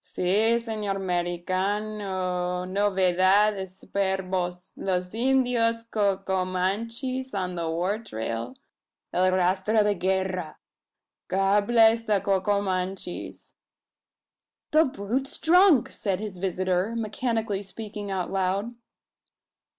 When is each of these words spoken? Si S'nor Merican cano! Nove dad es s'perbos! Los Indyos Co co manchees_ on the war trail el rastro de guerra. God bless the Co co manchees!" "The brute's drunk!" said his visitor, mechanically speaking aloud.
Si 0.03 0.57
S'nor 0.57 0.97
Merican 0.99 1.43
cano! 1.45 2.65
Nove 2.65 3.15
dad 3.15 3.53
es 3.53 3.77
s'perbos! 3.81 4.73
Los 4.75 5.13
Indyos 5.13 5.83
Co 5.91 6.17
co 6.17 6.43
manchees_ 6.43 7.35
on 7.35 7.53
the 7.53 7.69
war 7.69 7.99
trail 7.99 8.55
el 9.13 9.31
rastro 9.31 9.83
de 9.83 9.93
guerra. 9.93 10.57
God 11.27 11.67
bless 11.67 12.01
the 12.01 12.19
Co 12.19 12.41
co 12.41 12.63
manchees!" 12.63 13.53
"The 14.71 14.85
brute's 14.85 15.37
drunk!" 15.37 15.91
said 15.93 16.19
his 16.19 16.39
visitor, 16.39 16.95
mechanically 16.97 17.61
speaking 17.61 18.09
aloud. 18.09 18.73